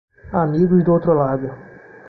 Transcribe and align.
Amigos 0.33 0.83
do 0.83 0.93
outro 0.93 1.13
lado 1.13 1.47